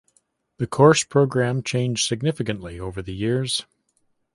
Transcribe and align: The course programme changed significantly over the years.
The 0.57 0.65
course 0.65 1.03
programme 1.03 1.61
changed 1.61 2.07
significantly 2.07 2.79
over 2.79 3.03
the 3.03 3.13
years. 3.13 3.67